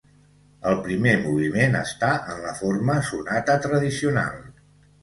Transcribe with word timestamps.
El 0.69 0.79
primer 0.87 1.13
moviment 1.25 1.77
està 1.81 2.11
en 2.33 2.43
la 2.49 2.57
forma 2.63 2.99
sonata 3.13 3.61
tradicional. 3.69 4.47